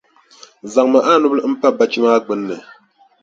Zaŋmi 0.73 0.99
a 1.11 1.13
nubila 1.19 1.43
m-pa 1.51 1.67
bachi 1.77 1.99
maa 2.03 2.21
gbunni. 2.23 2.55